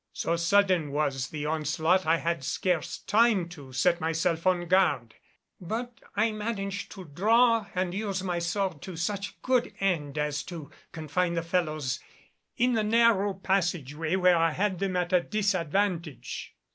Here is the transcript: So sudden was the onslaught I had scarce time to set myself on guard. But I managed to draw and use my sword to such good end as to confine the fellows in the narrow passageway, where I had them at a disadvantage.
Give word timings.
So 0.13 0.35
sudden 0.35 0.91
was 0.93 1.27
the 1.27 1.45
onslaught 1.45 2.07
I 2.07 2.17
had 2.17 2.43
scarce 2.43 2.97
time 2.97 3.47
to 3.49 3.71
set 3.71 4.01
myself 4.01 4.47
on 4.47 4.65
guard. 4.67 5.13
But 5.59 5.99
I 6.15 6.31
managed 6.31 6.91
to 6.93 7.05
draw 7.05 7.67
and 7.75 7.93
use 7.93 8.23
my 8.23 8.39
sword 8.39 8.81
to 8.81 8.95
such 8.95 9.39
good 9.43 9.75
end 9.79 10.17
as 10.17 10.41
to 10.45 10.71
confine 10.91 11.35
the 11.35 11.43
fellows 11.43 11.99
in 12.57 12.73
the 12.73 12.83
narrow 12.83 13.35
passageway, 13.35 14.15
where 14.15 14.37
I 14.37 14.53
had 14.53 14.79
them 14.79 14.95
at 14.95 15.13
a 15.13 15.21
disadvantage. 15.21 16.55